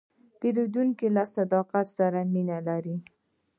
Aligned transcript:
پیرودونکی 0.39 1.07
له 1.15 1.23
صداقت 1.35 1.87
سره 1.97 2.19
مینه 2.33 2.57
لري. 2.67 2.97